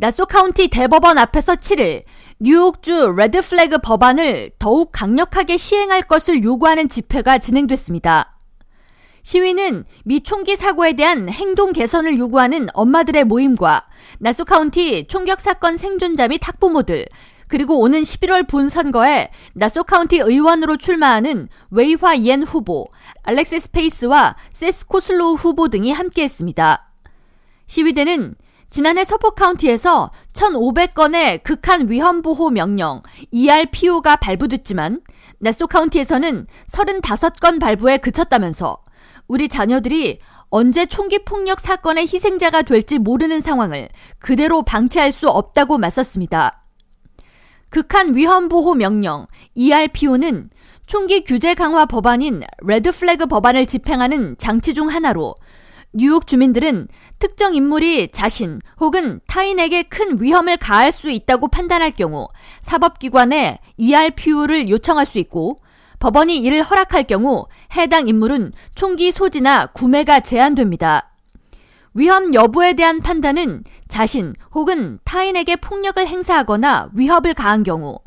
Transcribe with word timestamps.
나소 0.00 0.26
카운티 0.26 0.68
대법원 0.68 1.18
앞에서 1.18 1.56
7일 1.56 2.04
뉴욕주 2.38 3.14
Red 3.16 3.42
Flag 3.42 3.78
법안을 3.78 4.52
더욱 4.60 4.92
강력하게 4.92 5.56
시행할 5.56 6.02
것을 6.02 6.44
요구하는 6.44 6.88
집회가 6.88 7.38
진행됐습니다. 7.38 8.36
시위는 9.24 9.84
미 10.04 10.22
총기 10.22 10.54
사고에 10.54 10.92
대한 10.92 11.28
행동 11.28 11.72
개선을 11.72 12.16
요구하는 12.16 12.68
엄마들의 12.74 13.24
모임과 13.24 13.88
나소 14.20 14.44
카운티 14.44 15.08
총격 15.08 15.40
사건 15.40 15.76
생존자 15.76 16.28
및 16.28 16.46
학부모들 16.46 17.04
그리고 17.48 17.80
오는 17.80 18.00
11월 18.00 18.48
본선거에 18.48 19.30
나소 19.54 19.82
카운티 19.82 20.18
의원으로 20.18 20.76
출마하는 20.76 21.48
웨이화 21.72 22.22
옌 22.22 22.44
후보, 22.44 22.86
알렉스 23.24 23.58
스페이스와 23.58 24.36
세스 24.52 24.86
코슬로우 24.86 25.34
후보 25.34 25.68
등이 25.68 25.90
함께했습니다. 25.90 26.88
시위대는 27.66 28.36
지난해 28.70 29.04
서폭 29.04 29.30
카운티에서 29.30 30.10
1,500건의 30.34 31.42
극한 31.42 31.90
위험 31.90 32.20
보호 32.20 32.50
명령 32.50 33.00
ERPO가 33.30 34.16
발부됐지만 34.16 35.00
나소 35.38 35.66
카운티에서는 35.66 36.46
35건 36.70 37.60
발부에 37.60 37.96
그쳤다면서 37.98 38.78
우리 39.26 39.48
자녀들이 39.48 40.20
언제 40.50 40.86
총기 40.86 41.24
폭력 41.24 41.60
사건의 41.60 42.04
희생자가 42.04 42.62
될지 42.62 42.98
모르는 42.98 43.40
상황을 43.40 43.88
그대로 44.18 44.62
방치할 44.62 45.12
수 45.12 45.28
없다고 45.28 45.78
맞섰습니다. 45.78 46.64
극한 47.70 48.14
위험 48.14 48.48
보호 48.48 48.74
명령 48.74 49.26
ERPO는 49.54 50.50
총기 50.86 51.22
규제 51.22 51.54
강화 51.54 51.84
법안인 51.84 52.42
Red 52.62 52.92
Flag 52.92 53.26
법안을 53.26 53.66
집행하는 53.66 54.36
장치 54.38 54.72
중 54.72 54.88
하나로 54.88 55.34
뉴욕 55.92 56.26
주민들은 56.26 56.88
특정 57.18 57.54
인물이 57.54 58.12
자신 58.12 58.60
혹은 58.78 59.20
타인에게 59.26 59.84
큰 59.84 60.20
위험을 60.20 60.58
가할 60.58 60.92
수 60.92 61.10
있다고 61.10 61.48
판단할 61.48 61.92
경우 61.92 62.28
사법기관에 62.60 63.58
ERPO를 63.78 64.68
요청할 64.68 65.06
수 65.06 65.18
있고 65.18 65.60
법원이 65.98 66.36
이를 66.36 66.62
허락할 66.62 67.04
경우 67.04 67.46
해당 67.74 68.06
인물은 68.06 68.52
총기 68.74 69.10
소지나 69.10 69.66
구매가 69.66 70.20
제한됩니다. 70.20 71.10
위험 71.94 72.34
여부에 72.34 72.74
대한 72.74 73.00
판단은 73.00 73.64
자신 73.88 74.34
혹은 74.54 74.98
타인에게 75.04 75.56
폭력을 75.56 76.06
행사하거나 76.06 76.90
위협을 76.92 77.34
가한 77.34 77.64
경우 77.64 77.98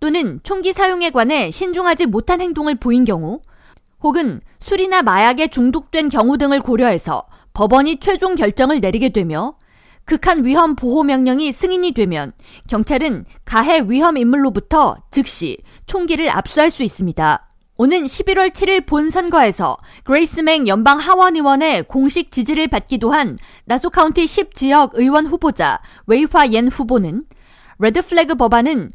또는 0.00 0.40
총기 0.42 0.72
사용에 0.72 1.10
관해 1.10 1.50
신중하지 1.52 2.06
못한 2.06 2.40
행동을 2.40 2.74
보인 2.74 3.04
경우 3.04 3.40
혹은 4.02 4.40
술이나 4.60 5.02
마약에 5.02 5.48
중독된 5.48 6.08
경우 6.08 6.36
등을 6.38 6.60
고려해서 6.60 7.24
법원이 7.52 8.00
최종 8.00 8.34
결정을 8.34 8.80
내리게 8.80 9.10
되며 9.10 9.54
극한 10.04 10.44
위험 10.44 10.74
보호 10.74 11.04
명령이 11.04 11.52
승인이 11.52 11.92
되면 11.92 12.32
경찰은 12.68 13.24
가해 13.44 13.82
위험 13.86 14.16
인물로부터 14.16 14.96
즉시 15.10 15.58
총기를 15.86 16.28
압수할 16.30 16.70
수 16.70 16.82
있습니다. 16.82 17.48
오는 17.78 18.02
11월 18.04 18.50
7일 18.50 18.86
본 18.86 19.10
선거에서 19.10 19.76
그레이스맹 20.04 20.68
연방 20.68 20.98
하원 20.98 21.36
의원의 21.36 21.84
공식 21.84 22.30
지지를 22.30 22.68
받기도 22.68 23.12
한 23.12 23.36
나소 23.64 23.90
카운티 23.90 24.26
10 24.26 24.54
지역 24.54 24.92
의원 24.94 25.26
후보자 25.26 25.80
웨이화 26.06 26.52
옌 26.52 26.68
후보는 26.68 27.22
Red 27.78 28.02
Flag 28.02 28.34
법안은 28.34 28.92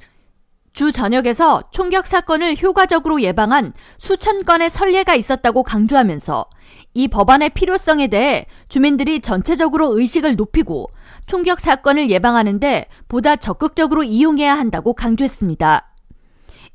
주 0.78 0.92
전역에서 0.92 1.64
총격 1.72 2.06
사건을 2.06 2.62
효과적으로 2.62 3.20
예방한 3.24 3.74
수천 3.98 4.46
건의 4.46 4.70
선례가 4.70 5.16
있었다고 5.16 5.64
강조하면서 5.64 6.46
이 6.94 7.08
법안의 7.08 7.50
필요성에 7.56 8.10
대해 8.10 8.46
주민들이 8.70 9.20
전체적으로 9.20 9.98
의식을 9.98 10.36
높이고 10.36 10.88
총격 11.26 11.62
사건을 11.62 12.12
예방하는데 12.12 12.86
보다 13.08 13.36
적극적으로 13.38 14.04
이용해야 14.04 14.56
한다고 14.56 14.94
강조했습니다. 14.94 15.96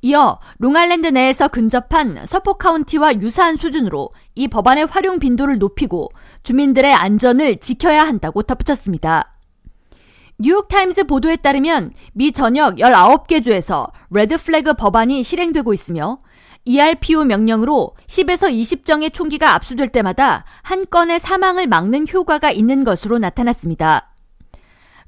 이어 0.00 0.41
롱알랜드 0.58 1.06
내에서 1.06 1.47
근접한 1.47 2.27
서폭 2.27 2.55
카운티와 2.55 3.20
유사한 3.20 3.57
수준으로 3.57 4.11
이 4.34 4.48
법안의 4.48 4.86
활용 4.86 5.20
빈도를 5.20 5.58
높이고 5.58 6.11
주민들의 6.42 6.92
안전을 6.92 7.58
지켜야 7.58 8.05
한다고 8.05 8.42
덧붙였습니다. 8.42 9.33
뉴욕타임즈 10.39 11.05
보도에 11.05 11.37
따르면 11.37 11.93
미 12.15 12.33
전역 12.33 12.77
19개 12.77 13.45
주에서 13.45 13.89
Red 14.11 14.36
Flag 14.36 14.74
법안이 14.75 15.23
실행되고 15.23 15.73
있으며 15.73 16.19
ERPO 16.65 17.25
명령으로 17.25 17.95
10에서 18.07 18.51
20정의 18.51 19.13
총기가 19.13 19.55
압수될 19.55 19.89
때마다 19.89 20.45
한 20.63 20.85
건의 20.89 21.19
사망을 21.19 21.67
막는 21.67 22.07
효과가 22.13 22.51
있는 22.51 22.85
것으로 22.85 23.19
나타났습니다. 23.19 24.13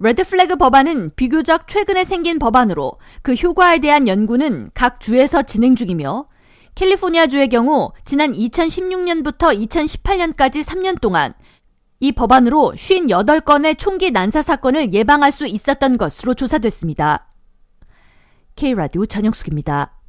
Red 0.01 0.25
Flag 0.25 0.57
법안은 0.57 1.13
비교적 1.15 1.69
최근에 1.69 2.05
생긴 2.05 2.39
법안으로 2.39 2.99
그 3.23 3.35
효과에 3.35 3.79
대한 3.79 4.09
연구는 4.09 4.71
각 4.75 5.01
주에서 5.01 5.43
진행 5.43 5.77
중이며 5.77 6.27
캘리포니아주의 6.75 7.49
경우 7.49 7.93
지난 8.05 8.33
2016년부터 8.33 9.57
2018년까지 9.69 10.65
3년 10.65 11.01
동안 11.01 11.35
이 12.05 12.13
법안으로 12.13 12.75
58건의 12.77 13.79
총기 13.79 14.11
난사 14.11 14.43
사건을 14.43 14.93
예방할 14.93 15.33
수 15.33 15.47
있었던 15.47 15.97
것으로 15.97 16.35
조사됐습니다. 16.35 17.27
K라디오 18.57 19.07
전영숙입니다. 19.07 20.04